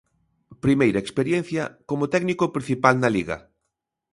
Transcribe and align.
Primeira 0.65 0.99
experiencia 1.05 1.63
como 1.89 2.09
técnico 2.13 2.45
principal 2.55 2.95
na 2.99 3.09
Liga. 3.15 3.37